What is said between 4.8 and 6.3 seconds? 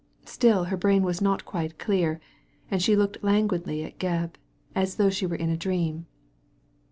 though she were in a dream.